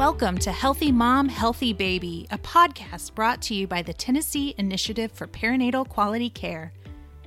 [0.00, 5.12] Welcome to Healthy Mom, Healthy Baby, a podcast brought to you by the Tennessee Initiative
[5.12, 6.72] for Perinatal Quality Care.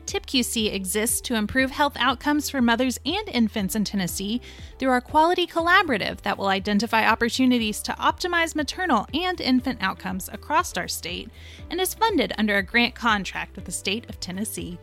[0.08, 4.42] TIPQC exists to improve health outcomes for mothers and infants in Tennessee
[4.80, 10.76] through our quality collaborative that will identify opportunities to optimize maternal and infant outcomes across
[10.76, 11.30] our state
[11.70, 14.80] and is funded under a grant contract with the state of Tennessee.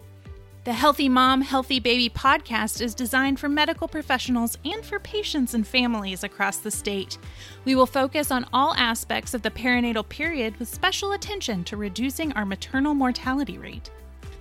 [0.71, 5.67] The Healthy Mom, Healthy Baby podcast is designed for medical professionals and for patients and
[5.67, 7.19] families across the state.
[7.65, 12.33] We will focus on all aspects of the perinatal period with special attention to reducing
[12.35, 13.91] our maternal mortality rate.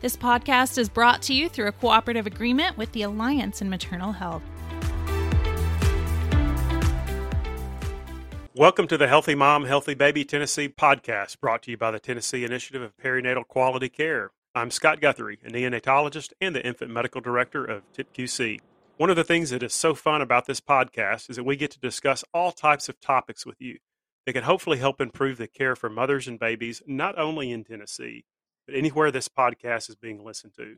[0.02, 4.12] This podcast is brought to you through a cooperative agreement with the Alliance in Maternal
[4.12, 4.44] Health.
[8.54, 12.44] Welcome to the Healthy Mom, Healthy Baby Tennessee podcast, brought to you by the Tennessee
[12.46, 14.30] Initiative of Perinatal Quality Care.
[14.56, 18.60] I'm Scott Guthrie, a neonatologist and the infant medical director of TIPQC.
[18.98, 21.70] One of the things that is so fun about this podcast is that we get
[21.72, 23.78] to discuss all types of topics with you
[24.26, 28.26] that can hopefully help improve the care for mothers and babies, not only in Tennessee,
[28.66, 30.78] but anywhere this podcast is being listened to.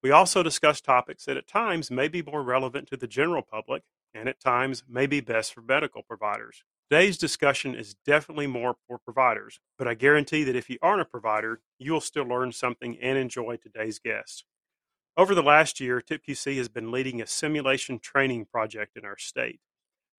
[0.00, 3.82] We also discuss topics that at times may be more relevant to the general public
[4.14, 6.62] and at times may be best for medical providers.
[6.90, 11.06] Today's discussion is definitely more for providers, but I guarantee that if you aren't a
[11.06, 14.44] provider, you will still learn something and enjoy today's guest.
[15.16, 19.60] Over the last year, TIPQC has been leading a simulation training project in our state.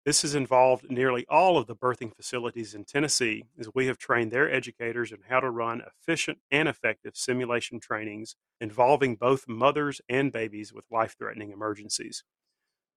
[0.07, 4.31] This has involved nearly all of the birthing facilities in Tennessee as we have trained
[4.33, 10.33] their educators in how to run efficient and effective simulation trainings involving both mothers and
[10.33, 12.25] babies with life threatening emergencies.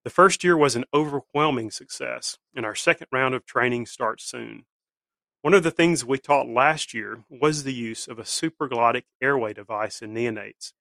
[0.07, 4.63] The first year was an overwhelming success, and our second round of training starts soon.
[5.41, 9.51] One of the things we taught last year was the use of a supraglottic airway
[9.53, 10.71] device in neonates.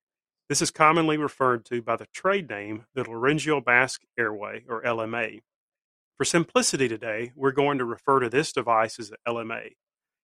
[0.49, 5.41] This is commonly referred to by the trade name the laryngeal mask airway, or LMA.
[6.17, 9.71] For simplicity today, we're going to refer to this device as the LMA.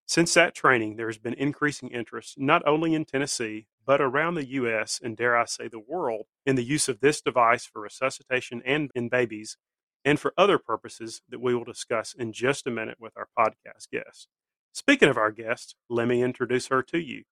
[0.06, 4.48] Since that training, there has been increasing interest not only in Tennessee, but around the
[4.50, 5.00] U.S.
[5.02, 8.90] and dare I say the world in the use of this device for resuscitation and
[8.94, 9.56] in babies
[10.04, 13.88] and for other purposes that we will discuss in just a minute with our podcast
[13.92, 14.28] guest.
[14.72, 17.24] Speaking of our guest, let me introduce her to you.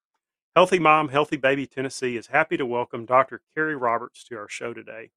[0.54, 3.40] Healthy Mom, Healthy Baby Tennessee is happy to welcome Dr.
[3.54, 5.10] Kari Roberts to our show today.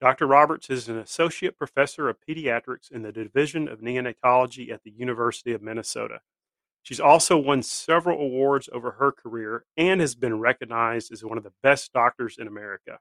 [0.00, 0.26] Dr.
[0.26, 5.52] Roberts is an associate professor of pediatrics in the Division of Neonatology at the University
[5.52, 6.20] of Minnesota.
[6.88, 11.44] She's also won several awards over her career and has been recognized as one of
[11.44, 12.98] the best doctors in America.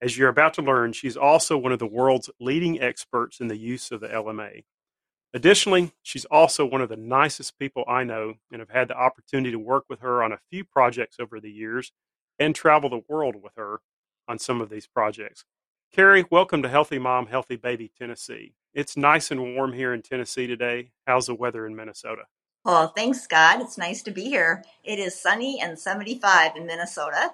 [0.00, 3.58] As you're about to learn, she's also one of the world's leading experts in the
[3.58, 4.64] use of the LMA.
[5.34, 9.50] Additionally, she's also one of the nicest people I know and have had the opportunity
[9.50, 11.92] to work with her on a few projects over the years
[12.38, 13.80] and travel the world with her
[14.26, 15.44] on some of these projects.
[15.94, 18.54] Kari, welcome to Healthy Mom, Healthy Baby, Tennessee.
[18.72, 20.92] It's nice and warm here in Tennessee today.
[21.06, 22.22] How's the weather in Minnesota?
[22.64, 23.60] Well, thanks, Scott.
[23.60, 24.64] It's nice to be here.
[24.84, 27.30] It is sunny and 75 in Minnesota.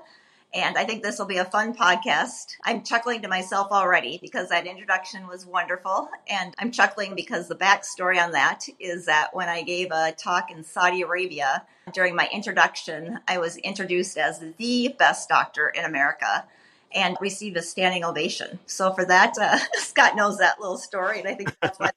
[0.55, 2.55] And I think this will be a fun podcast.
[2.65, 6.09] I'm chuckling to myself already because that introduction was wonderful.
[6.29, 10.53] And I'm chuckling because the backstory on that is that when I gave a talk
[10.53, 16.47] in Saudi Arabia during my introduction, I was introduced as the best doctor in America
[16.95, 18.61] and received a standing ovation.
[18.67, 21.19] So for that, uh, Scott knows that little story.
[21.19, 21.91] And I think that's why.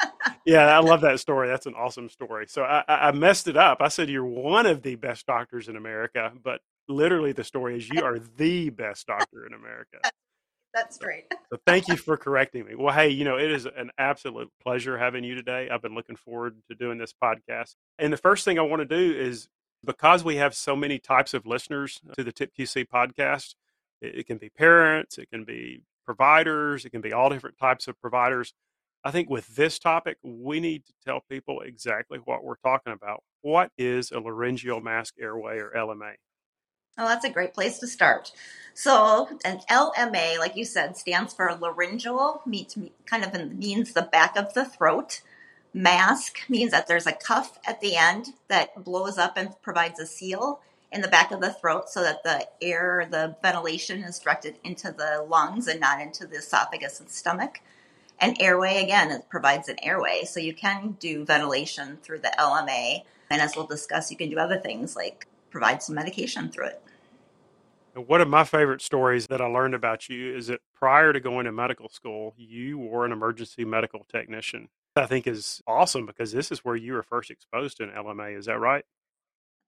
[0.46, 1.48] yeah, I love that story.
[1.48, 2.46] That's an awesome story.
[2.48, 3.78] So I, I messed it up.
[3.80, 7.88] I said you're one of the best doctors in America, but literally the story is
[7.88, 9.98] you are the best doctor in America.
[10.74, 11.24] That's great.
[11.50, 12.74] so thank you for correcting me.
[12.74, 15.68] Well, hey, you know, it is an absolute pleasure having you today.
[15.70, 17.74] I've been looking forward to doing this podcast.
[17.98, 19.48] And the first thing I want to do is
[19.84, 23.54] because we have so many types of listeners to the TIPQC podcast,
[24.00, 27.86] it, it can be parents, it can be providers, it can be all different types
[27.88, 28.54] of providers.
[29.04, 33.22] I think with this topic, we need to tell people exactly what we're talking about.
[33.40, 36.14] What is a laryngeal mask airway or LMA?
[36.98, 38.32] Oh, that's a great place to start.
[38.74, 42.76] So, an LMA, like you said, stands for laryngeal, means
[43.06, 45.22] kind of means the back of the throat.
[45.75, 50.06] Mask means that there's a cuff at the end that blows up and provides a
[50.06, 50.60] seal
[50.93, 54.93] in the back of the throat so that the air, the ventilation is directed into
[54.93, 57.60] the lungs and not into the esophagus and stomach.
[58.22, 60.22] And airway, again, it provides an airway.
[60.24, 63.02] So you can do ventilation through the LMA.
[63.28, 66.82] And as we'll discuss, you can do other things like provide some medication through it.
[67.94, 71.44] One of my favorite stories that I learned about you is that prior to going
[71.46, 74.68] to medical school, you were an emergency medical technician.
[74.94, 78.38] I think is awesome because this is where you were first exposed to an LMA.
[78.38, 78.84] Is that right?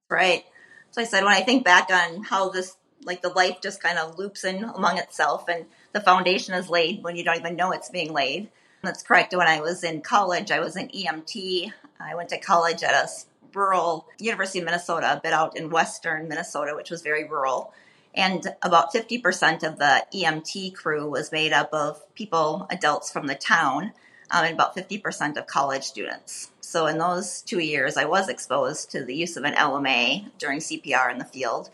[0.08, 0.44] Right.
[0.92, 3.98] So I said, when I think back on how this, like the life just kind
[3.98, 7.72] of loops in among itself and the foundation is laid when you don't even know
[7.72, 8.48] it's being laid.
[8.82, 9.34] That's correct.
[9.34, 11.72] When I was in college, I was an EMT.
[11.98, 13.08] I went to college at a
[13.54, 17.72] rural University of Minnesota, a bit out in western Minnesota, which was very rural.
[18.14, 23.34] And about 50% of the EMT crew was made up of people, adults from the
[23.34, 23.92] town,
[24.30, 26.50] um, and about 50% of college students.
[26.60, 30.60] So in those two years, I was exposed to the use of an LMA during
[30.60, 31.70] CPR in the field.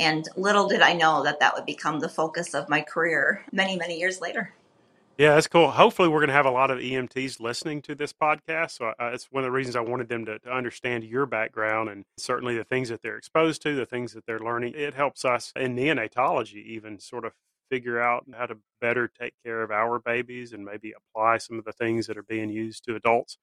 [0.00, 3.76] And little did I know that that would become the focus of my career many,
[3.76, 4.54] many years later.
[5.18, 5.70] Yeah, that's cool.
[5.70, 8.78] Hopefully, we're going to have a lot of EMTs listening to this podcast.
[8.78, 11.90] So uh, it's one of the reasons I wanted them to, to, understand your background
[11.90, 14.72] and certainly the things that they're exposed to, the things that they're learning.
[14.74, 17.32] It helps us in neonatology even sort of
[17.70, 21.66] figure out how to better take care of our babies and maybe apply some of
[21.66, 23.36] the things that are being used to adults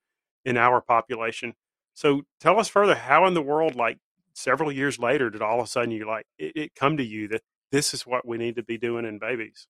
[0.43, 1.53] in our population.
[1.93, 3.99] So tell us further, how in the world, like
[4.37, 7.27] several years later, did all of a sudden you like it, it come to you
[7.29, 7.41] that
[7.71, 9.67] this is what we need to be doing in babies?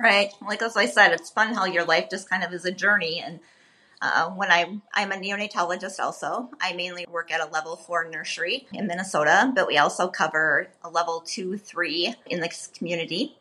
[0.00, 0.32] Right.
[0.46, 3.22] Like as I said, it's fun how your life just kind of is a journey.
[3.24, 3.40] And
[4.02, 8.66] uh, when I'm I'm a neonatologist also, I mainly work at a level four nursery
[8.72, 13.36] in Minnesota, but we also cover a level two, three in the community.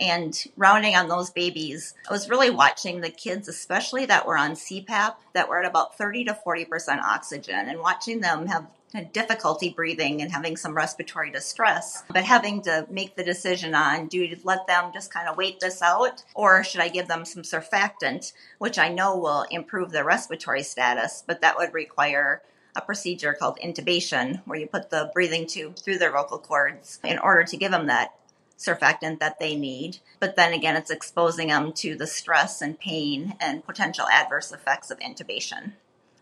[0.00, 4.52] And rounding on those babies, I was really watching the kids, especially that were on
[4.52, 8.68] CPAP, that were at about 30 to 40% oxygen, and watching them have
[9.12, 14.18] difficulty breathing and having some respiratory distress, but having to make the decision on do
[14.18, 17.42] you let them just kind of wait this out or should I give them some
[17.42, 22.42] surfactant, which I know will improve their respiratory status, but that would require
[22.74, 27.18] a procedure called intubation where you put the breathing tube through their vocal cords in
[27.18, 28.14] order to give them that
[28.56, 29.98] surfactant that they need.
[30.20, 34.90] But then again, it's exposing them to the stress and pain and potential adverse effects
[34.90, 35.72] of intubation.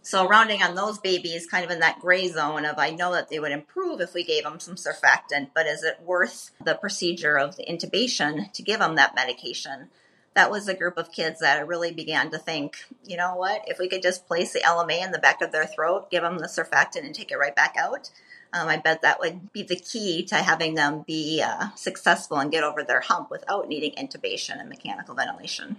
[0.06, 3.28] So rounding on those babies, kind of in that gray zone of I know that
[3.28, 7.36] they would improve if we gave them some surfactant, but is it worth the procedure
[7.36, 9.88] of the intubation to give them that medication?
[10.34, 13.64] That was a group of kids that I really began to think, you know what,
[13.66, 16.38] if we could just place the LMA in the back of their throat, give them
[16.38, 18.08] the surfactant, and take it right back out,
[18.52, 22.52] um, I bet that would be the key to having them be uh, successful and
[22.52, 25.78] get over their hump without needing intubation and mechanical ventilation.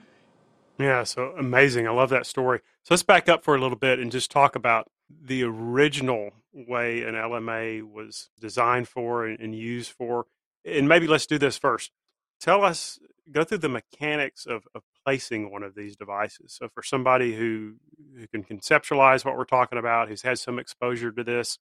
[0.79, 1.87] Yeah, so amazing.
[1.87, 2.59] I love that story.
[2.83, 7.03] So let's back up for a little bit and just talk about the original way
[7.03, 10.25] an LMA was designed for and, used for.
[10.65, 11.91] And maybe let's do this first.
[12.39, 12.99] Tell us,
[13.31, 16.53] go through the mechanics of, of placing one of these devices.
[16.53, 17.75] So for somebody who,
[18.17, 21.57] who can conceptualize what we're talking about, who's had some exposure to this,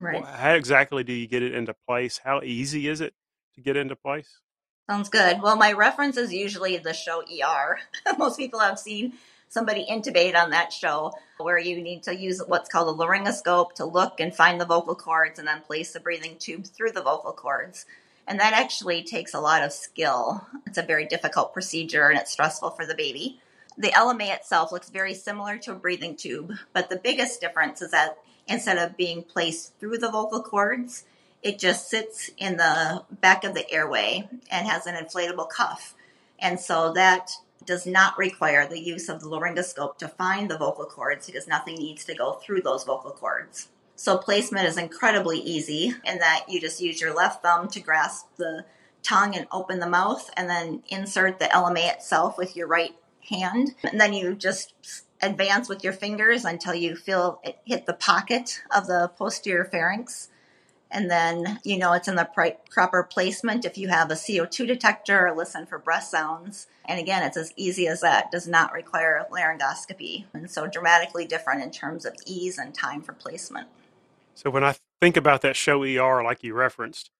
[0.00, 0.24] right.
[0.24, 2.20] how exactly do you get it into place?
[2.22, 3.14] How easy is it
[3.54, 4.40] to get into place?
[4.86, 5.40] Sounds good.
[5.40, 7.78] Well, my reference is usually the show ER.
[8.18, 9.14] Most people have seen
[9.48, 13.86] somebody intubate on that show where you need to use what's called a laryngoscope to
[13.86, 17.32] look and find the vocal cords and then place the breathing tube through the vocal
[17.32, 17.86] cords.
[18.26, 20.46] And that actually takes a lot of skill.
[20.66, 23.40] It's a very difficult procedure and it's stressful for the baby.
[23.78, 27.90] The LMA itself looks very similar to a breathing tube, but the biggest difference is
[27.92, 31.04] that instead of being placed through the vocal cords,
[31.44, 35.94] it just sits in the back of the airway and has an inflatable cuff.
[36.38, 37.32] And so that
[37.64, 41.76] does not require the use of the laryngoscope to find the vocal cords because nothing
[41.76, 43.68] needs to go through those vocal cords.
[43.94, 48.26] So placement is incredibly easy in that you just use your left thumb to grasp
[48.36, 48.64] the
[49.02, 52.94] tongue and open the mouth and then insert the LMA itself with your right
[53.28, 53.74] hand.
[53.82, 54.74] And then you just
[55.22, 60.28] advance with your fingers until you feel it hit the pocket of the posterior pharynx
[60.94, 65.26] and then you know it's in the proper placement if you have a CO2 detector
[65.26, 66.68] or listen for breath sounds.
[66.86, 68.30] And again, it's as easy as that.
[68.30, 73.12] Does not require laryngoscopy, and so dramatically different in terms of ease and time for
[73.12, 73.68] placement.
[74.34, 77.10] So when I think about that show ER, like you referenced,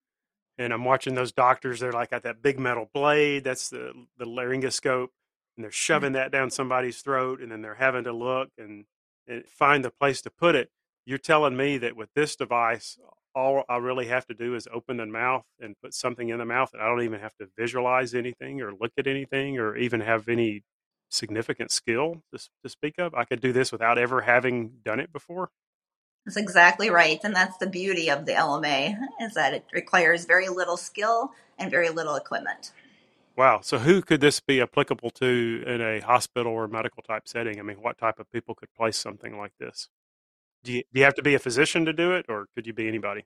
[0.57, 3.43] and I'm watching those doctors, they're like got that big metal blade.
[3.43, 5.09] That's the the laryngoscope,
[5.57, 6.15] and they're shoving mm-hmm.
[6.15, 8.85] that down somebody's throat, and then they're having to look and,
[9.27, 10.71] and find the place to put it.
[11.05, 12.97] You're telling me that with this device,
[13.35, 16.45] all I really have to do is open the mouth and put something in the
[16.45, 16.73] mouth.
[16.73, 20.29] And I don't even have to visualize anything or look at anything or even have
[20.29, 20.63] any
[21.09, 23.13] significant skill to, to speak of.
[23.13, 25.49] I could do this without ever having done it before.
[26.25, 27.19] That's exactly right.
[27.23, 31.69] And that's the beauty of the LMA is that it requires very little skill and
[31.69, 32.71] very little equipment.
[33.37, 33.59] Wow.
[33.61, 37.59] So who could this be applicable to in a hospital or medical type setting?
[37.59, 39.89] I mean, what type of people could place something like this?
[40.65, 42.73] Do you, do you have to be a physician to do it or could you
[42.73, 43.23] be anybody?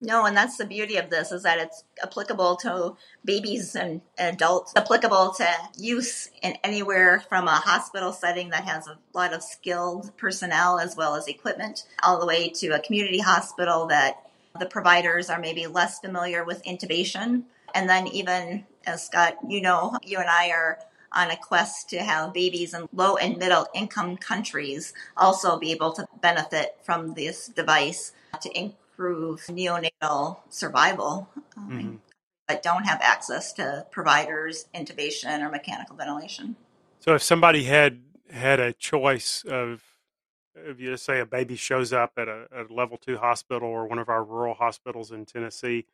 [0.00, 4.72] No and that's the beauty of this is that it's applicable to babies and adults
[4.76, 5.46] applicable to
[5.78, 10.96] use in anywhere from a hospital setting that has a lot of skilled personnel as
[10.96, 15.66] well as equipment all the way to a community hospital that the providers are maybe
[15.66, 17.44] less familiar with intubation.
[17.74, 20.78] And then even as scott you know you and i are
[21.14, 25.92] on a quest to have babies in low and middle income countries also be able
[25.92, 31.96] to benefit from this device to improve neonatal survival um, mm-hmm.
[32.48, 36.56] that don't have access to providers, intubation, or mechanical ventilation.
[37.00, 39.82] So if somebody had had a choice of
[40.56, 43.98] if you say a baby shows up at a, a, level two hospital or one
[43.98, 45.86] of our rural hospitals in Tennessee,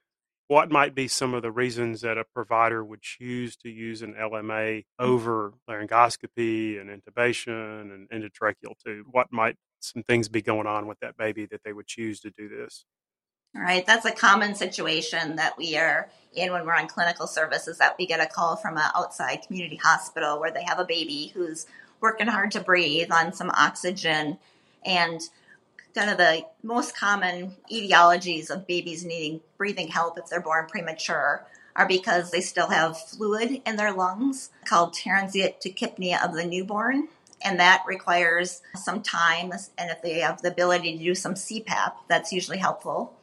[0.51, 4.15] what might be some of the reasons that a provider would choose to use an
[4.15, 4.85] LMA mm.
[4.99, 9.07] over laryngoscopy and intubation and endotracheal tube?
[9.13, 12.33] What might some things be going on with that baby that they would choose to
[12.37, 12.85] do this?
[13.55, 17.79] All right, that's a common situation that we are in when we're on clinical services
[17.79, 21.31] that we get a call from an outside community hospital where they have a baby
[21.33, 21.69] who's
[22.01, 24.37] working hard to breathe on some oxygen
[24.85, 25.21] and
[25.95, 31.47] kind of the most common etiologies of babies needing breathing help if they're born premature
[31.77, 37.09] are because they still have fluid in their lungs called transient tachypnea of the newborn.
[37.43, 39.53] And that requires some time.
[39.79, 43.15] And if they have the ability to do some CPAP, that's usually helpful.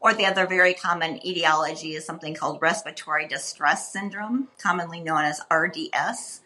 [0.00, 5.40] Or the other very common etiology is something called respiratory distress syndrome, commonly known as
[5.50, 6.42] RDS.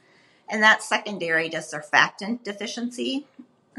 [0.49, 3.27] And that's secondary to surfactant deficiency.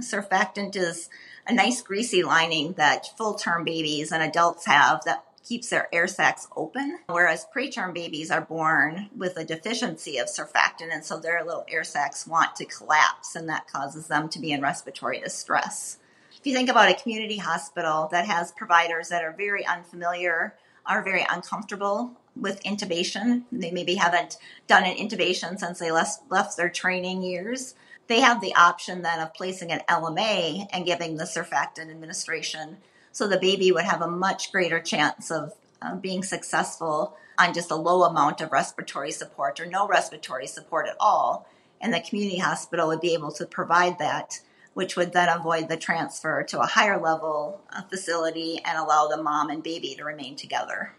[0.01, 1.09] Surfactant is
[1.47, 6.07] a nice greasy lining that full term babies and adults have that keeps their air
[6.07, 11.43] sacs open, whereas preterm babies are born with a deficiency of surfactant, and so their
[11.43, 15.97] little air sacs want to collapse, and that causes them to be in respiratory distress.
[16.37, 21.03] If you think about a community hospital that has providers that are very unfamiliar, are
[21.03, 24.37] very uncomfortable with intubation, they maybe haven't
[24.67, 27.75] done an intubation since they left, left their training years
[28.09, 32.77] they have the option then of placing an LMA and giving the surfactant administration.
[33.11, 37.69] So the baby would have a much greater chance of uh, being successful on just
[37.69, 41.47] a low amount of respiratory support or no respiratory support at all.
[41.79, 44.39] And the community hospital would be able to provide that,
[44.73, 49.21] which would then avoid the transfer to a higher level uh, facility and allow the
[49.21, 50.93] mom and baby to remain together.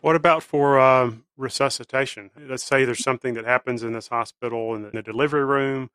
[0.00, 2.30] What about for um, resuscitation?
[2.38, 5.90] Let's say there's something that happens in this hospital in the delivery room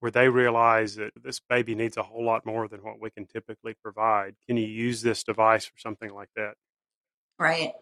[0.00, 3.26] where they realize that this baby needs a whole lot more than what we can
[3.26, 4.34] typically provide.
[4.46, 6.54] Can you use this device for something like that?
[7.38, 7.72] Right.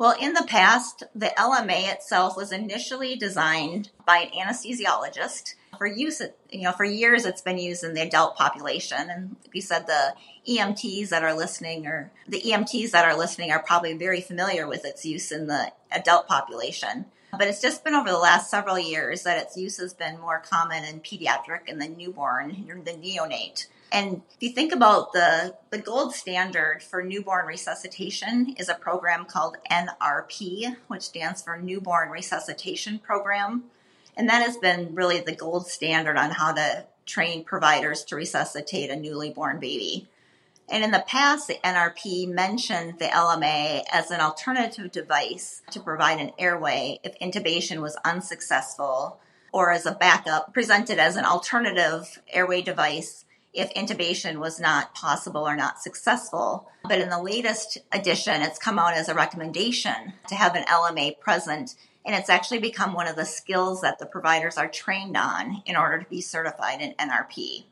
[0.00, 6.22] Well, in the past, the LMA itself was initially designed by an anesthesiologist for use.
[6.50, 10.14] You know, for years it's been used in the adult population, and we said the
[10.48, 14.86] EMTs that are listening, or the EMTs that are listening, are probably very familiar with
[14.86, 17.04] its use in the adult population.
[17.32, 20.40] But it's just been over the last several years that its use has been more
[20.40, 23.66] common in pediatric and the newborn, the neonate.
[23.92, 29.24] And if you think about the, the gold standard for newborn resuscitation is a program
[29.24, 33.64] called NRP, which stands for Newborn Resuscitation Program.
[34.16, 38.90] And that has been really the gold standard on how to train providers to resuscitate
[38.90, 40.08] a newly born baby.
[40.70, 46.20] And in the past, the NRP mentioned the LMA as an alternative device to provide
[46.20, 49.20] an airway if intubation was unsuccessful,
[49.52, 55.42] or as a backup presented as an alternative airway device if intubation was not possible
[55.42, 56.70] or not successful.
[56.84, 61.18] But in the latest edition, it's come out as a recommendation to have an LMA
[61.18, 61.74] present.
[62.06, 65.74] And it's actually become one of the skills that the providers are trained on in
[65.74, 67.64] order to be certified in NRP.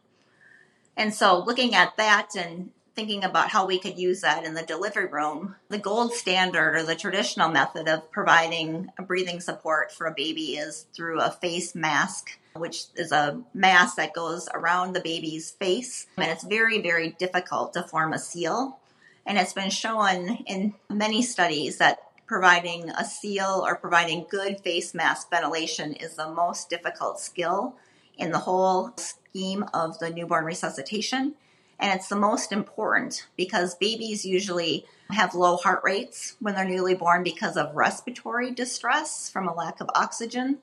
[0.97, 4.62] And so, looking at that and thinking about how we could use that in the
[4.64, 10.14] delivery room, the gold standard or the traditional method of providing breathing support for a
[10.14, 15.52] baby is through a face mask, which is a mask that goes around the baby's
[15.52, 16.09] face.
[16.17, 18.81] And it's very, very difficult to form a seal.
[19.25, 24.93] And it's been shown in many studies that providing a seal or providing good face
[24.93, 27.76] mask ventilation is the most difficult skill
[28.17, 31.37] in the whole scheme of the newborn resuscitation.
[31.78, 36.94] And it's the most important because babies usually have low heart rates when they're newly
[36.94, 40.58] born because of respiratory distress from a lack of oxygen,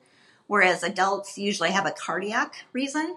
[0.46, 3.16] whereas adults usually have a cardiac reason.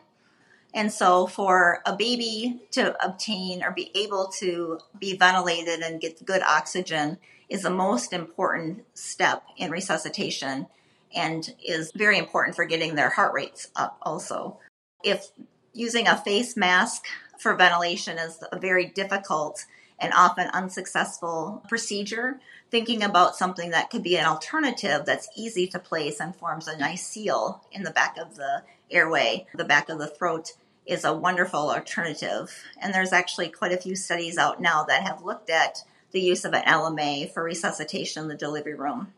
[0.73, 6.23] And so, for a baby to obtain or be able to be ventilated and get
[6.23, 7.17] good oxygen
[7.49, 10.67] is the most important step in resuscitation
[11.15, 14.59] and is very important for getting their heart rates up also.
[15.03, 15.31] If
[15.73, 17.05] using a face mask
[17.39, 19.65] for ventilation is a very difficult
[19.97, 22.39] and often unsuccessful procedure.
[22.69, 26.77] Thinking about something that could be an alternative that's easy to place and forms a
[26.77, 30.53] nice seal in the back of the airway, the back of the throat,
[30.85, 32.63] is a wonderful alternative.
[32.81, 36.45] And there's actually quite a few studies out now that have looked at the use
[36.45, 39.13] of an LMA for resuscitation in the delivery room,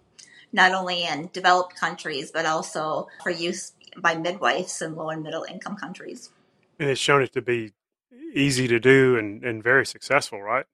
[0.52, 5.44] not only in developed countries, but also for use by midwives in low and middle
[5.44, 6.30] income countries.
[6.80, 7.72] And it's shown it to be
[8.34, 10.66] easy to do and, and very successful, right?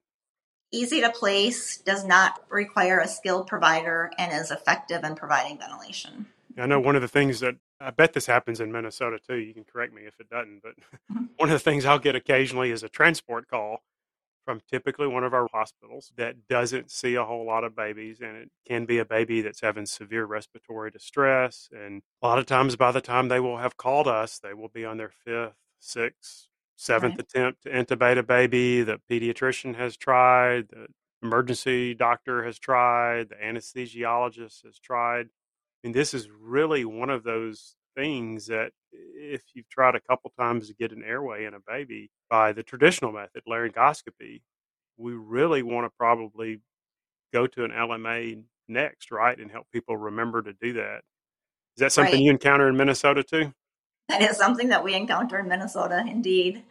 [0.70, 6.26] Easy to place, does not require a skilled provider, and is effective in providing ventilation.
[6.58, 9.36] I know one of the things that I bet this happens in Minnesota too.
[9.36, 11.24] You can correct me if it doesn't, but mm-hmm.
[11.36, 13.82] one of the things I'll get occasionally is a transport call
[14.48, 18.34] from typically one of our hospitals that doesn't see a whole lot of babies and
[18.34, 22.74] it can be a baby that's having severe respiratory distress and a lot of times
[22.74, 26.47] by the time they will have called us they will be on their fifth sixth
[26.78, 27.20] seventh right.
[27.20, 30.86] attempt to intubate a baby the pediatrician has tried the
[31.22, 35.28] emergency doctor has tried the anesthesiologist has tried
[35.84, 40.68] and this is really one of those things that if you've tried a couple times
[40.68, 44.40] to get an airway in a baby by the traditional method, laryngoscopy,
[44.96, 46.60] we really want to probably
[47.32, 49.38] go to an LMA next, right?
[49.38, 51.02] And help people remember to do that.
[51.76, 52.22] Is that something right.
[52.22, 53.52] you encounter in Minnesota too?
[54.08, 56.62] That is something that we encounter in Minnesota, indeed.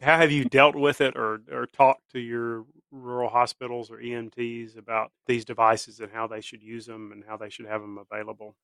[0.00, 4.76] How have you dealt with it or, or talked to your rural hospitals or EMTs
[4.76, 7.98] about these devices and how they should use them and how they should have them
[7.98, 8.56] available?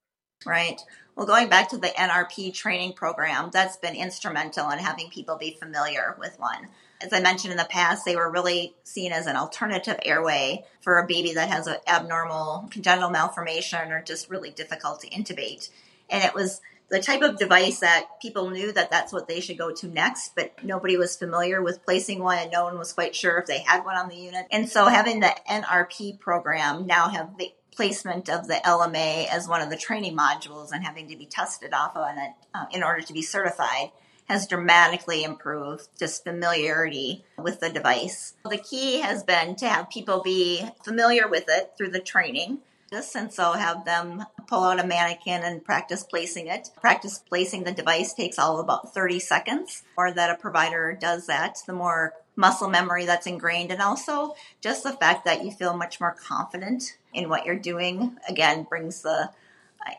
[0.46, 0.80] Right.
[1.16, 5.56] Well, going back to the NRP training program, that's been instrumental in having people be
[5.58, 6.68] familiar with one.
[7.00, 10.98] As I mentioned in the past, they were really seen as an alternative airway for
[10.98, 15.70] a baby that has an abnormal congenital malformation or just really difficult to intubate.
[16.08, 16.60] And it was
[16.90, 20.34] the type of device that people knew that that's what they should go to next,
[20.34, 23.58] but nobody was familiar with placing one and no one was quite sure if they
[23.58, 24.46] had one on the unit.
[24.50, 29.60] And so having the NRP program now have the placement of the LMA as one
[29.60, 33.02] of the training modules and having to be tested off on it uh, in order
[33.02, 33.92] to be certified
[34.28, 38.34] has dramatically improved just familiarity with the device.
[38.44, 42.58] The key has been to have people be familiar with it through the training.
[42.90, 46.70] And so have them pull out a mannequin and practice placing it.
[46.80, 51.58] Practice placing the device takes all about 30 seconds, or that a provider does that.
[51.66, 56.00] The more muscle memory that's ingrained, and also just the fact that you feel much
[56.00, 59.30] more confident in what you're doing, again, brings the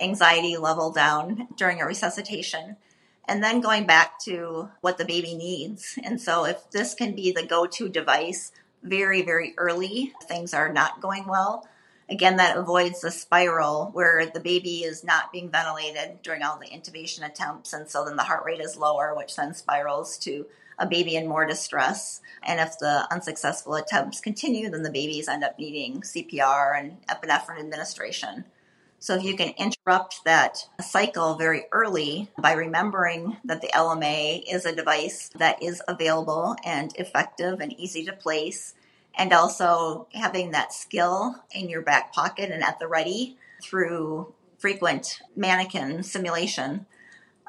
[0.01, 2.77] anxiety level down during a resuscitation.
[3.27, 5.99] And then going back to what the baby needs.
[6.03, 10.73] And so, if this can be the go to device very, very early, things are
[10.73, 11.67] not going well.
[12.09, 16.67] Again, that avoids the spiral where the baby is not being ventilated during all the
[16.67, 17.71] intubation attempts.
[17.71, 20.47] And so then the heart rate is lower, which then spirals to
[20.79, 22.21] a baby in more distress.
[22.41, 27.59] And if the unsuccessful attempts continue, then the babies end up needing CPR and epinephrine
[27.59, 28.45] administration.
[29.01, 34.65] So if you can interrupt that cycle very early by remembering that the LMA is
[34.65, 38.73] a device that is available and effective and easy to place,
[39.19, 45.21] and also having that skill in your back pocket and at the ready through frequent
[45.35, 46.85] mannequin simulation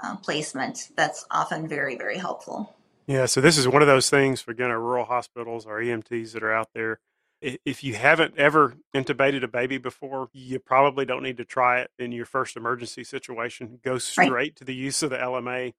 [0.03, 2.75] uh, placement, that's often very, very helpful.
[3.07, 6.33] Yeah, so this is one of those things for again our rural hospitals, our EMTs
[6.33, 6.99] that are out there.
[7.41, 11.91] If you haven't ever intubated a baby before, you probably don't need to try it
[11.99, 13.79] in your first emergency situation.
[13.83, 14.57] Go straight right.
[14.57, 15.73] to the use of the LMA.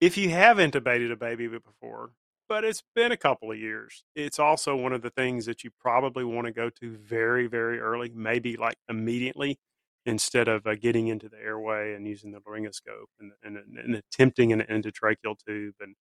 [0.00, 2.10] If you have intubated a baby before,
[2.52, 5.70] but it's been a couple of years, it's also one of the things that you
[5.80, 9.58] probably want to go to very, very early, maybe like immediately,
[10.04, 14.52] instead of uh, getting into the airway and using the laryngoscope and, and, and attempting
[14.52, 15.94] an endotracheal tube and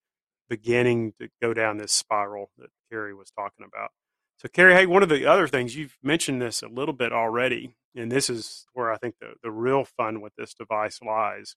[0.49, 3.91] beginning to go down this spiral that Kari was talking about.
[4.39, 7.75] So, Kari, hey, one of the other things you've mentioned this a little bit already,
[7.95, 11.55] and this is where I think the, the real fun with this device lies,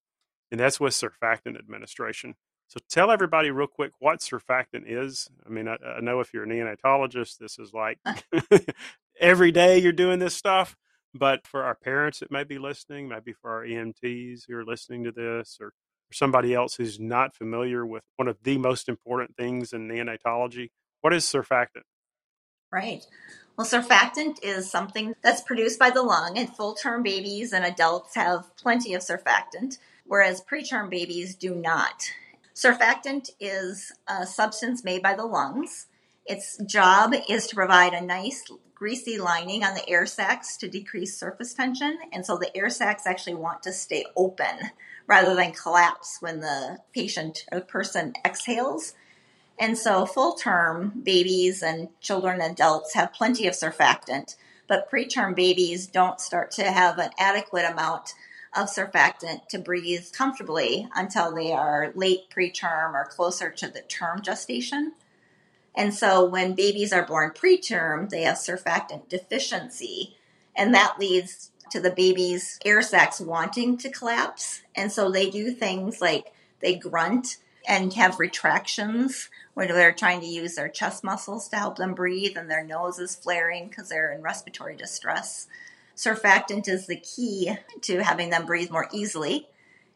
[0.52, 2.36] and that's with surfactant administration.
[2.68, 5.28] So, tell everybody real quick what surfactant is.
[5.46, 8.14] I mean, I, I know if you're a neonatologist, this is like uh.
[9.20, 10.76] every day you're doing this stuff.
[11.14, 15.04] But for our parents that may be listening, maybe for our EMTs who are listening
[15.04, 15.72] to this, or
[16.08, 20.70] for somebody else who's not familiar with one of the most important things in neonatology,
[21.02, 21.84] what is surfactant?
[22.72, 23.06] Right.
[23.56, 28.16] Well, surfactant is something that's produced by the lung, and full term babies and adults
[28.16, 32.10] have plenty of surfactant, whereas preterm babies do not.
[32.54, 35.86] Surfactant is a substance made by the lungs.
[36.24, 41.18] Its job is to provide a nice greasy lining on the air sacs to decrease
[41.18, 44.70] surface tension, and so the air sacs actually want to stay open
[45.06, 48.94] rather than collapse when the patient or person exhales.
[49.58, 54.36] And so, full term babies and children and adults have plenty of surfactant,
[54.68, 58.14] but preterm babies don't start to have an adequate amount
[58.56, 64.22] of surfactant to breathe comfortably until they are late preterm or closer to the term
[64.22, 64.94] gestation.
[65.76, 70.16] And so, when babies are born preterm, they have surfactant deficiency
[70.56, 74.62] And that leads to the baby's air sacs wanting to collapse.
[74.76, 77.38] And so they do things like they grunt
[77.68, 82.36] and have retractions where they're trying to use their chest muscles to help them breathe
[82.36, 85.48] and their nose is flaring because they're in respiratory distress.
[85.96, 89.48] Surfactant is the key to having them breathe more easily.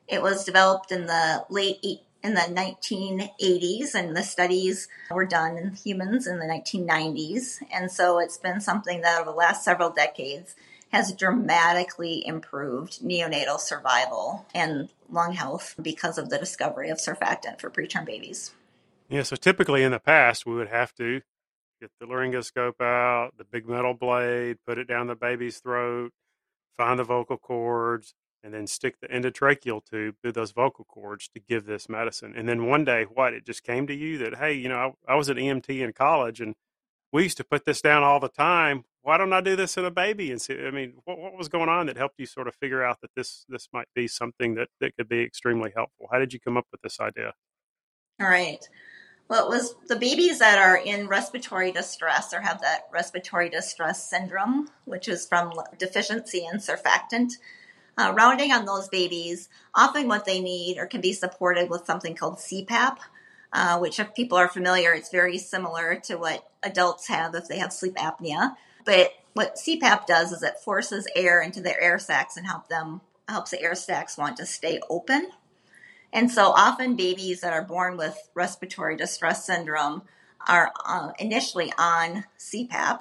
[0.06, 5.70] It was developed in the late in the 1980s, and the studies were done in
[5.72, 7.62] humans in the 1990s.
[7.72, 10.56] And so it's been something that over the last several decades
[10.90, 17.70] has dramatically improved neonatal survival and lung health because of the discovery of surfactant for
[17.70, 18.52] preterm babies.
[19.08, 21.20] Yeah, so typically in the past, we would have to
[21.80, 26.12] get the laryngoscope out, the big metal blade, put it down the baby's throat,
[26.76, 31.40] find the vocal cords, and then stick the endotracheal tube through those vocal cords to
[31.40, 32.34] give this medicine.
[32.36, 35.12] And then one day, what, it just came to you that, hey, you know, I,
[35.12, 36.54] I was an EMT in college and
[37.12, 38.84] we used to put this down all the time.
[39.02, 40.30] Why don't I do this in a baby?
[40.30, 42.84] And see, I mean, what, what was going on that helped you sort of figure
[42.84, 46.08] out that this this might be something that, that could be extremely helpful?
[46.12, 47.32] How did you come up with this idea?
[48.20, 48.68] All right.
[49.28, 54.08] Well, it was the babies that are in respiratory distress or have that respiratory distress
[54.08, 57.32] syndrome, which is from deficiency in surfactant.
[57.98, 62.14] Uh, rounding on those babies, often what they need or can be supported with something
[62.14, 62.98] called CPAP,
[63.52, 67.58] uh, which, if people are familiar, it's very similar to what adults have if they
[67.58, 68.54] have sleep apnea.
[68.84, 73.02] But what CPAP does is it forces air into their air sacs and help them
[73.28, 75.30] helps the air sacs want to stay open
[76.12, 80.02] and so often babies that are born with respiratory distress syndrome
[80.46, 83.00] are uh, initially on CPAP.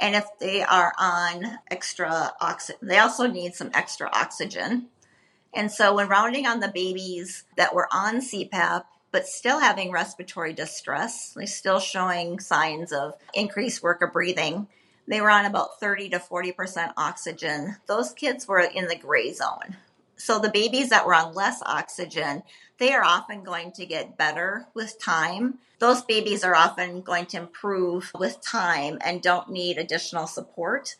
[0.00, 4.88] And if they are on extra oxygen, they also need some extra oxygen.
[5.52, 10.52] And so when rounding on the babies that were on CPAP, but still having respiratory
[10.52, 14.68] distress, they're still showing signs of increased work of breathing.
[15.06, 17.76] They were on about 30 to 40% oxygen.
[17.86, 19.76] Those kids were in the gray zone.
[20.20, 22.42] So the babies that were on less oxygen,
[22.76, 25.60] they are often going to get better with time.
[25.78, 30.96] Those babies are often going to improve with time and don't need additional support.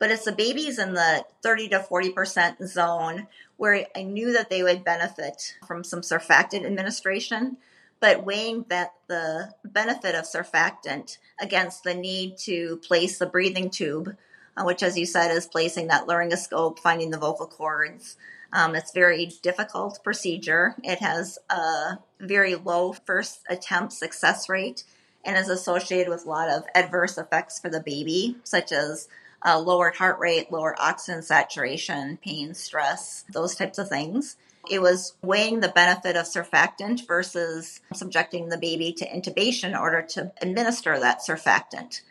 [0.00, 4.64] But it's the babies in the 30 to 40% zone where I knew that they
[4.64, 7.58] would benefit from some surfactant administration,
[8.00, 14.16] but weighing that the benefit of surfactant against the need to place the breathing tube,
[14.56, 18.16] uh, which, as you said, is placing that laryngoscope, finding the vocal cords,
[18.54, 20.76] um, it's a very difficult procedure.
[20.84, 24.84] It has a very low first attempt success rate
[25.24, 29.08] and is associated with a lot of adverse effects for the baby, such as
[29.44, 34.36] uh, lowered heart rate, lower oxygen saturation, pain, stress, those types of things.
[34.70, 40.00] It was weighing the benefit of surfactant versus subjecting the baby to intubation in order
[40.10, 42.02] to administer that surfactant.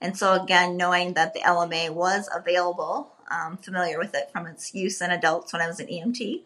[0.00, 4.74] And so, again, knowing that the LMA was available um, familiar with it from its
[4.74, 6.42] use in adults when I was an EMT.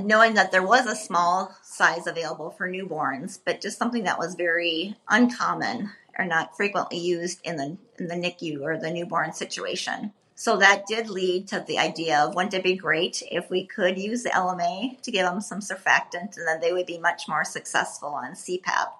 [0.00, 4.36] Knowing that there was a small size available for newborns, but just something that was
[4.36, 10.12] very uncommon or not frequently used in the in the NICU or the newborn situation.
[10.36, 13.98] So that did lead to the idea of wouldn't it be great if we could
[13.98, 17.42] use the LMA to give them some surfactant and then they would be much more
[17.42, 18.90] successful on CPAP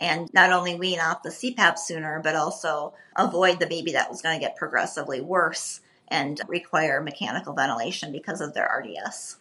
[0.00, 4.22] and not only wean off the CPAP sooner, but also avoid the baby that was
[4.22, 9.36] going to get progressively worse and require mechanical ventilation because of their RDS.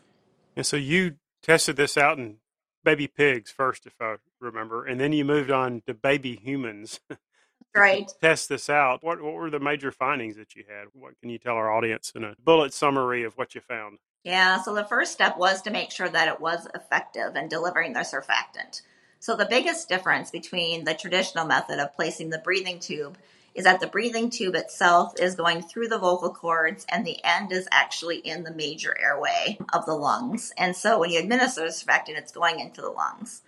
[0.55, 2.37] And so you tested this out in
[2.83, 6.99] baby pigs first, if I remember, and then you moved on to baby humans.
[7.75, 8.11] right.
[8.21, 9.03] Test this out.
[9.03, 10.87] What what were the major findings that you had?
[10.93, 13.99] What can you tell our audience in a bullet summary of what you found?
[14.23, 17.93] Yeah, so the first step was to make sure that it was effective in delivering
[17.93, 18.81] the surfactant.
[19.19, 23.17] So the biggest difference between the traditional method of placing the breathing tube
[23.57, 27.51] is that the breathing tube itself is going through the vocal cords and the end
[27.51, 30.53] is actually in the major airway of the lungs.
[30.57, 33.41] And so when you administer the surfactant, it's going into the lungs.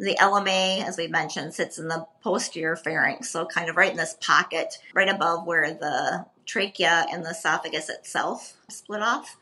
[0.00, 3.96] The LMA, as we mentioned, sits in the posterior pharynx, so kind of right in
[3.96, 9.36] this pocket, right above where the trachea and the esophagus itself split off.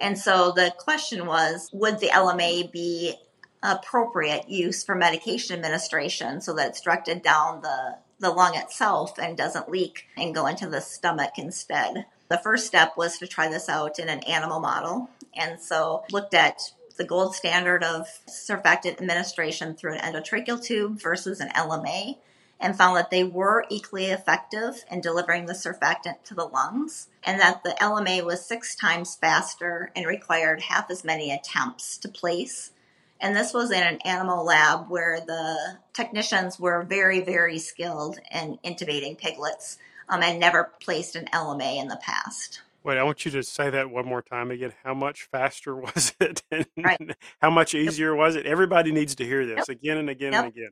[0.00, 3.14] And so the question was would the LMA be
[3.62, 9.36] appropriate use for medication administration so that it's directed down the the lung itself and
[9.36, 12.06] doesn't leak and go into the stomach instead.
[12.28, 15.10] The first step was to try this out in an animal model.
[15.34, 21.40] And so looked at the gold standard of surfactant administration through an endotracheal tube versus
[21.40, 22.18] an LMA
[22.60, 27.40] and found that they were equally effective in delivering the surfactant to the lungs and
[27.40, 32.72] that the LMA was six times faster and required half as many attempts to place
[33.20, 38.58] and this was in an animal lab where the technicians were very, very skilled in
[38.64, 39.78] intubating piglets
[40.08, 42.62] um, and never placed an LMA in the past.
[42.82, 44.72] Wait, I want you to say that one more time again.
[44.82, 46.42] How much faster was it?
[46.50, 47.00] And Right.
[47.40, 48.46] how much easier was it?
[48.46, 49.78] Everybody needs to hear this Yep.
[49.78, 50.44] again and again Yep.
[50.44, 50.70] and again.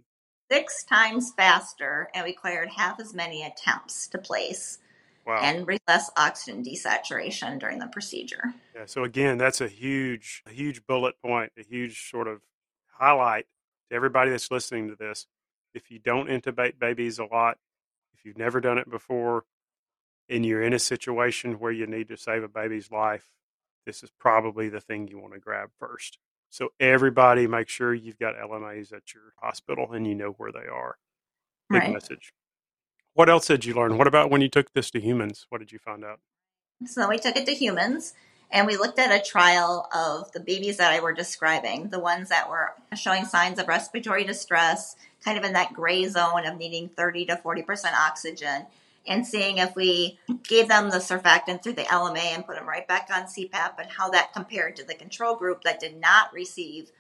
[0.51, 4.79] Six times faster and required half as many attempts to place
[5.29, 5.41] Wow.
[5.43, 8.55] and less oxygen desaturation during the procedure.
[8.75, 12.41] Yeah, so again, that's a huge, a huge bullet point, a huge sort of
[12.87, 13.47] highlight
[13.91, 15.27] to everybody that's listening to this.
[15.75, 17.59] If you don't intubate babies a lot,
[18.15, 19.45] if you've never done it before,
[20.31, 23.31] and you're in a situation where you need to save a baby's life,
[23.85, 26.17] this is probably the thing you want to grab first.
[26.49, 30.67] So everybody, make sure you've got LMAs at your hospital and you know where they
[30.67, 30.97] are.
[31.71, 31.93] Big Right.
[31.93, 32.33] message.
[33.19, 33.99] What else did you learn?
[33.99, 35.45] What about when you took this to humans?
[35.49, 36.21] What did you find out?
[36.87, 38.15] So we took it to humans
[38.49, 42.29] and we looked at a trial of the babies that I were describing, the ones
[42.29, 46.91] that were showing signs of respiratory distress, kind of in that gray zone of needing
[46.91, 48.67] 30 to 40% oxygen,
[49.05, 52.87] and seeing if we gave them the surfactant through the LMA and put them right
[52.87, 56.93] back on CPAP and how that compared to the control group that did not receive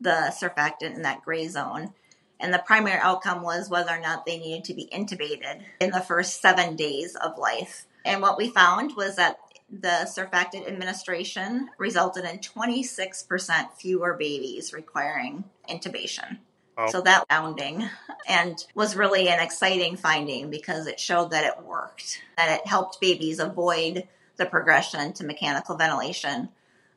[0.00, 1.92] the surfactant in that gray zone.
[2.38, 6.00] And the primary outcome was whether or not they needed to be intubated in the
[6.00, 7.86] first seven days of life.
[8.04, 9.38] And what we found was that
[9.70, 16.38] the surfactant administration resulted in 26% fewer babies requiring intubation.
[16.78, 16.88] Oh.
[16.88, 17.88] So that founding
[18.28, 23.00] and was really an exciting finding because it showed that it worked, that it helped
[23.00, 26.50] babies avoid the progression to mechanical ventilation,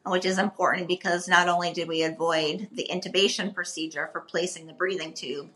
[0.06, 4.74] which is important because not only did we avoid the intubation procedure for placing the
[4.74, 5.50] breathing tube,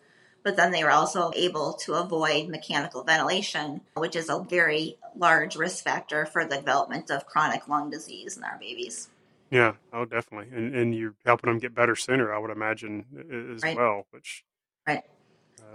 [0.44, 5.56] but then they were also able to avoid mechanical ventilation, which is a very large
[5.56, 9.10] risk factor for the development of chronic lung disease in our babies.
[9.50, 10.56] Yeah, oh, definitely.
[10.56, 13.06] And and you're helping them get better sooner, I would imagine,
[13.56, 13.78] as Right.
[13.78, 14.08] well.
[14.12, 14.44] Which
[14.88, 15.04] Right.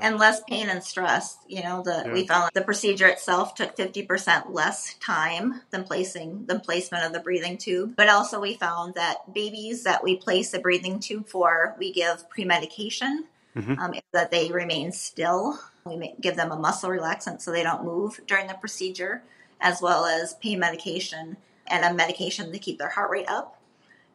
[0.00, 1.38] And less pain and stress.
[1.46, 2.12] You know, the Yeah.
[2.12, 7.12] we found the procedure itself took fifty percent less time than placing the placement of
[7.12, 7.94] the breathing tube.
[7.96, 12.28] But also, we found that babies that we place the breathing tube for, we give
[12.30, 13.78] pre medication Mhm.
[13.78, 15.58] um, that they remain still.
[15.84, 19.22] We give them a muscle relaxant so they don't move during the procedure,
[19.61, 23.58] as well as pain medication and a medication to keep their heart rate up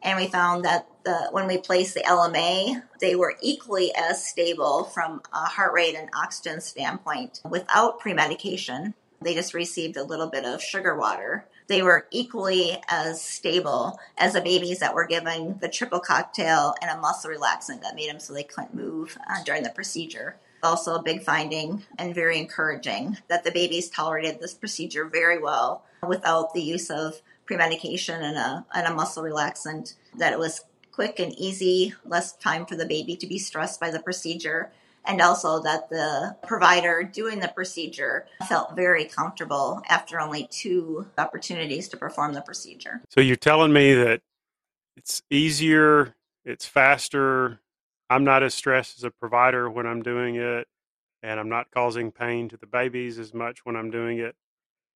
[0.04, 4.84] and we found that the, when we placed the LMA, they were equally as stable
[4.84, 8.94] from a heart rate and oxygen standpoint without pre-medication.
[9.20, 11.46] They just received a little bit of sugar water.
[11.66, 16.90] They were equally as stable as the babies that were given the triple cocktail and
[16.90, 20.36] a muscle relaxant that made them so they couldn't move uh, during the procedure.
[20.62, 25.84] Also, a big finding and very encouraging that the babies tolerated this procedure very well
[26.06, 30.64] without the use of pre-medication and a, and a muscle relaxant, that it was
[30.94, 34.70] quick and easy, less time for the baby to be stressed by the procedure,
[35.04, 41.88] and also that the provider doing the procedure felt very comfortable after only two opportunities
[41.88, 43.02] to perform the procedure.
[43.08, 44.22] so you're telling me that
[44.96, 47.60] it's easier, it's faster.
[48.08, 50.68] I'm not as stressed as a provider when I'm doing it,
[51.22, 54.36] and I'm not causing pain to the babies as much when I'm doing it.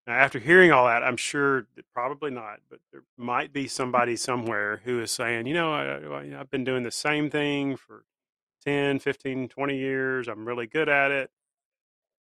[0.09, 4.17] Now, after hearing all that, I'm sure that probably not, but there might be somebody
[4.17, 8.07] somewhere who is saying, you know, I, I've been doing the same thing for
[8.65, 10.27] 10, 15, 20 years.
[10.27, 11.31] I'm really good at it.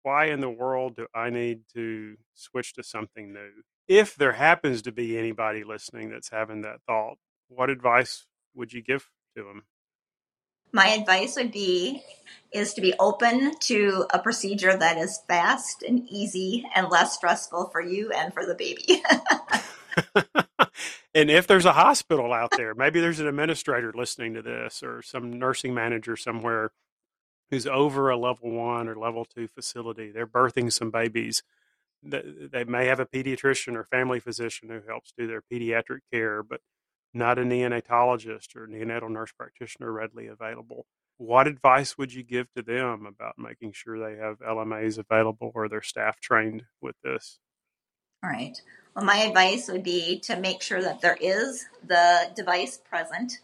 [0.04, 3.64] Why in the world do I need to switch to something new?
[3.88, 8.82] If there happens to be anybody listening that's having that thought, what advice would you
[8.82, 9.64] give to them?
[10.72, 12.04] My advice would be
[12.52, 17.70] is to be open to a procedure that is fast and easy and less stressful
[17.72, 19.02] for you and for the baby.
[21.16, 25.02] and if there's a hospital out there, maybe there's an administrator listening to this or
[25.02, 26.72] some nursing manager somewhere
[27.50, 30.12] who's over a level one or level two facility.
[30.12, 31.44] They're birthing some babies.
[32.04, 36.62] They may have a pediatrician or family physician who helps do their pediatric care, but
[37.14, 40.86] not a neonatologist or neonatal nurse practitioner readily available.
[41.18, 45.68] What advice would you give to them about making sure they have LMAs available or
[45.68, 47.40] their staff trained with this?
[48.24, 48.60] All right.
[48.96, 53.40] Well, my advice would be to make sure that there is the device present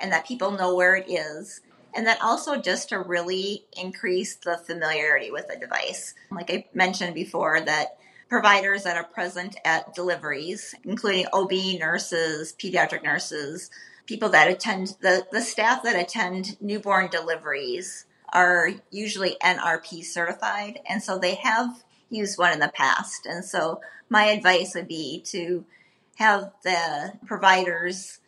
[0.00, 1.60] and that people know where it is.
[1.94, 6.14] And then also just to really increase the familiarity with the device.
[6.30, 7.98] Like I mentioned before, that
[8.30, 13.70] providers that are present at deliveries, including OB nurses, pediatric nurses,
[14.06, 20.78] people that attend, the, the staff that attend newborn deliveries are usually NRP certified.
[20.88, 23.26] And so they have used one in the past.
[23.26, 25.64] And so my advice would be to
[26.14, 28.20] have the providers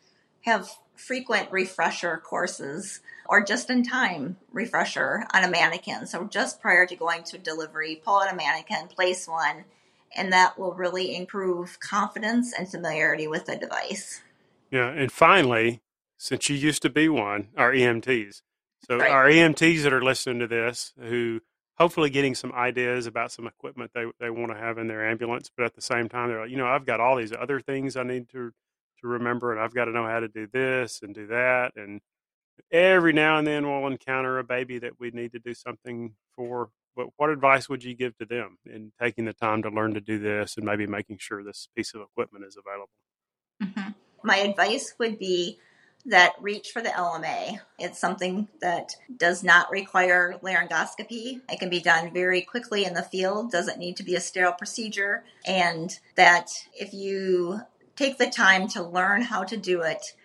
[0.43, 6.07] have frequent refresher courses or just in time refresher on a mannequin.
[6.07, 9.65] So just prior to going to delivery, pull out a mannequin, place one,
[10.17, 14.23] and that will really improve confidence and familiarity with the device.
[14.71, 15.83] Yeah, and finally,
[16.19, 18.43] since you used to be one, our EMTs.
[18.87, 19.11] So Right.
[19.11, 21.41] our EMTs that are listening to this, who
[21.79, 25.51] hopefully getting some ideas about some equipment they they want to have in their ambulance,
[25.57, 27.97] but at the same time they're like, you know, I've got all these other things
[27.97, 28.53] I need to
[29.01, 32.01] to remember, and I've got to know how to do this and do that, and
[32.73, 36.71] every now and then we'll encounter a baby that we need to do something for.
[36.97, 40.01] But what advice would you give to them in taking the time to learn to
[40.01, 42.91] do this and maybe making sure this piece of equipment is available?
[43.63, 43.95] Mhm.
[44.23, 45.59] My advice would be
[46.05, 47.61] that reach for the LMA.
[47.79, 51.41] It's something that does not require laryngoscopy.
[51.49, 54.53] It can be done very quickly in the field, doesn't need to be a sterile
[54.53, 57.61] procedure, and that if you
[57.95, 60.17] take the time to learn how to do it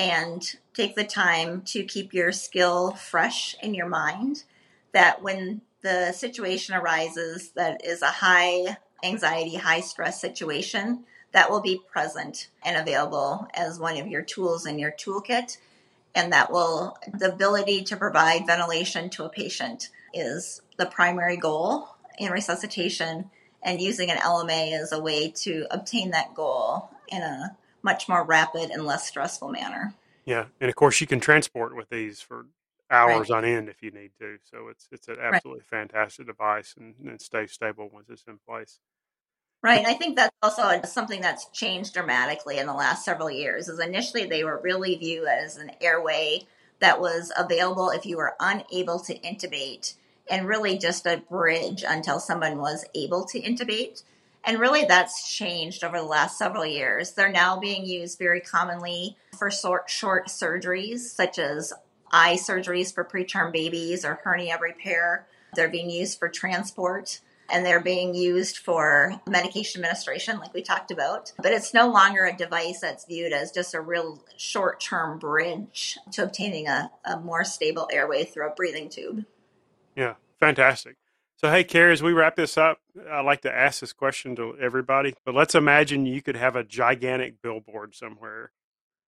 [0.00, 4.44] and take the time to keep your skill fresh in your mind,
[4.92, 11.60] that when the situation arises that is a high anxiety, high stress situation, that will
[11.60, 15.58] be present and available as one of your tools in your toolkit.
[16.14, 21.88] And that will, the ability to provide ventilation to a patient is the primary goal
[22.18, 23.30] in resuscitation.
[23.62, 28.24] And using an LMA is a way to obtain that goal in a much more
[28.24, 29.94] rapid and less stressful manner.
[30.24, 32.46] Yeah, and of course you can transport with these for
[32.90, 34.36] hours on end if you need to.
[34.50, 38.80] So it's it's an absolutely fantastic device and, and stays stable once it's in place.
[39.62, 39.78] Right.
[39.78, 43.68] And I think that's also something that's changed dramatically in the last several years.
[43.68, 46.46] Is initially they were really viewed as an airway
[46.80, 49.94] that was available if you were unable to intubate
[50.30, 54.02] and really just a bridge until someone was able to intubate.
[54.44, 57.12] And really that's changed over the last several years.
[57.12, 61.72] They're now being used very commonly for short, short surgeries such as
[62.10, 65.26] eye surgeries for preterm babies or hernia repair.
[65.54, 67.20] They're being used for transport
[67.52, 71.32] and they're being used for medication administration, like we talked about.
[71.36, 75.98] But it's no longer a device that's viewed as just a real short term bridge
[76.12, 79.24] to obtaining a, a more stable airway through a breathing tube.
[79.96, 80.96] Yeah, fantastic.
[81.40, 84.58] So hey, Kari, as we wrap this up, I'd like to ask this question to
[84.60, 85.14] everybody.
[85.24, 88.52] But let's imagine you could have a gigantic billboard somewhere,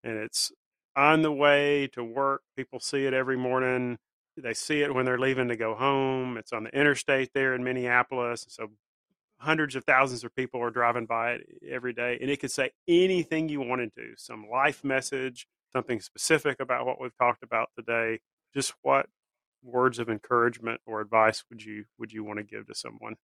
[0.03, 0.51] and it's
[0.95, 2.41] on the way to work.
[2.57, 3.99] People see it every morning.
[4.35, 6.37] They see it when they're leaving to go home.
[6.37, 8.47] It's on the interstate there in Minneapolis.
[8.49, 8.69] So
[9.37, 12.17] hundreds of thousands of people are driving by it every day.
[12.19, 16.99] And it could say anything you wanted to some life message, something specific about what
[16.99, 18.21] we've talked about today.
[18.55, 19.05] Just what
[19.63, 23.15] words of encouragement or advice would you would you want to give to someone?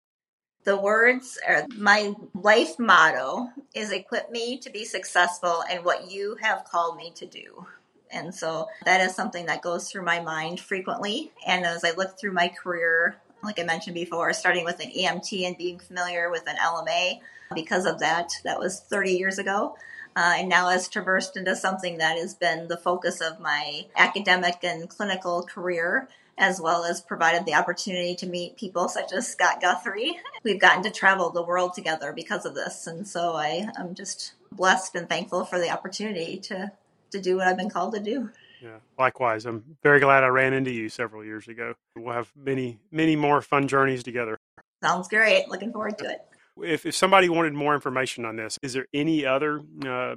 [0.63, 6.37] The words are my life motto is equip me to be successful in what you
[6.41, 7.65] have called me to do.
[8.11, 11.31] And so that is something that goes through my mind frequently.
[11.47, 15.45] And as I look through my career, like I mentioned before, starting with an EMT
[15.45, 17.19] and being familiar with an LMA,
[17.55, 19.75] because of that, that was 30 years ago.
[20.15, 24.57] Uh, and now has traversed into something that has been the focus of my academic
[24.63, 29.61] and clinical career, as well as provided the opportunity to meet people such as Scott
[29.61, 30.17] Guthrie.
[30.43, 32.87] We've gotten to travel the world together because of this.
[32.87, 36.71] And so I, I'm just blessed and thankful for the opportunity to
[37.11, 38.29] to do what I've been called to do.
[38.61, 39.45] Yeah, likewise.
[39.45, 41.73] I'm very glad I ran into you several years ago.
[41.95, 44.37] We'll have many, many more fun journeys together.
[44.83, 45.49] Sounds great.
[45.49, 46.25] Looking forward to it.
[46.61, 50.15] If, if somebody wanted more information on this, is there any other uh,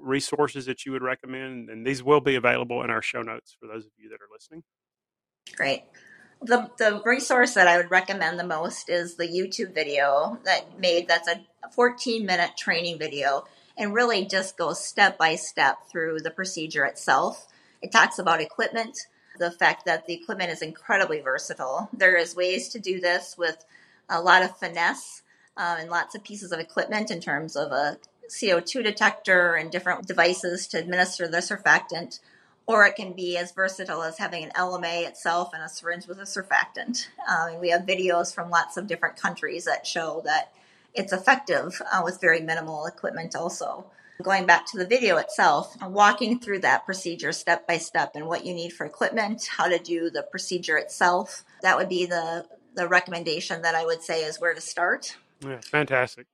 [0.00, 1.70] resources that you would recommend?
[1.70, 4.28] And these will be available in our show notes for those of you that are
[4.32, 4.62] listening.
[5.56, 5.84] Great.
[6.40, 11.08] The, the resource that I would recommend the most is the YouTube video that made
[11.08, 11.40] that's a
[11.72, 13.44] 14 minute training video
[13.76, 17.46] and really just goes step by step through the procedure itself.
[17.82, 18.98] It talks about equipment,
[19.38, 21.88] the fact that the equipment is incredibly versatile.
[21.92, 23.64] There is ways to do this with
[24.08, 25.22] a lot of finesse
[25.56, 30.06] um, and lots of pieces of equipment in terms of a CO2 detector and different
[30.06, 32.20] devices to administer the surfactant.
[32.68, 36.18] Or it can be as versatile as having an LMA itself and a syringe with
[36.18, 37.08] a surfactant.
[37.26, 40.52] Um, we have videos from lots of different countries that show that
[40.94, 43.86] it's effective uh, with very minimal equipment also.
[44.22, 48.44] Going back to the video itself, walking through that procedure step by step and what
[48.44, 52.44] you need for equipment, how to do the procedure itself, that would be the,
[52.74, 55.16] the recommendation that I would say is where to start.
[55.40, 56.26] Yeah, fantastic.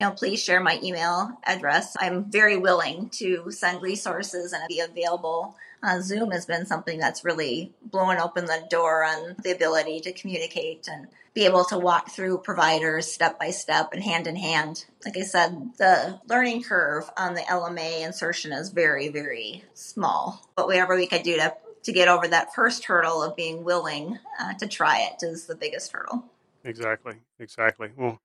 [0.00, 1.96] You know, please share my email address.
[1.98, 5.56] I'm very willing to send resources and be available.
[5.82, 10.12] Uh, Zoom has been something that's really blown open the door on the ability to
[10.12, 14.84] communicate and be able to walk through providers step by step and hand in hand.
[15.04, 20.44] Like I said, the learning curve on the LMA insertion is very, very small.
[20.56, 21.54] But whatever we could do to,
[21.84, 25.54] to get over that first hurdle of being willing uh, to try it is the
[25.54, 26.24] biggest hurdle.
[26.64, 27.14] Exactly.
[27.38, 27.90] Exactly.
[27.96, 28.20] Well,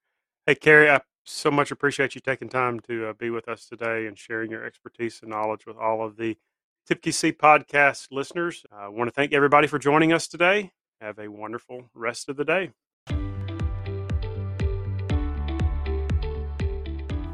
[0.47, 4.05] Hey, Kari, I so much appreciate you taking time to uh, be with us today
[4.05, 6.37] and sharing your expertise and knowledge with all of the
[6.89, 8.65] TIPQC podcast listeners.
[8.71, 10.71] Uh, I want to thank everybody for joining us today.
[11.01, 12.71] Have a wonderful rest of the day.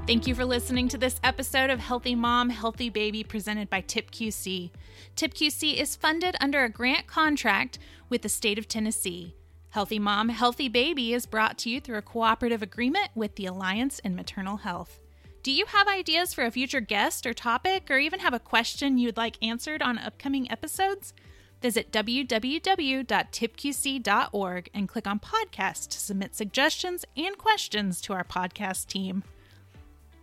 [0.08, 4.72] Thank you for listening to this episode of Healthy Mom, Healthy Baby presented by TIPQC.
[5.16, 7.78] TIPQC is funded under a grant contract
[8.10, 9.36] with the state of Tennessee.
[9.70, 14.00] Healthy Mom, Healthy Baby is brought to you through a cooperative agreement with the Alliance
[14.00, 15.01] in Maternal Health.
[15.44, 19.00] Do you have ideas for a future guest or topic, or even have a question
[19.00, 21.16] you'd like answered on upcoming episodes?
[21.64, 23.10] Visit www.tipqc.org
[24.72, 29.24] and click on podcast to submit suggestions and questions to our podcast team.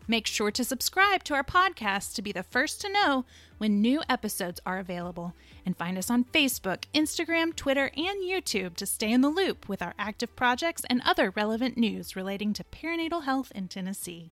[0.06, 3.24] Make sure to subscribe to our podcast to be the first to know
[3.58, 5.34] when new episodes are available.
[5.66, 9.82] And find us on Facebook, Instagram, Twitter, and YouTube to stay in the loop with
[9.82, 14.26] our active projects and other relevant news relating to perinatal health in Tennessee.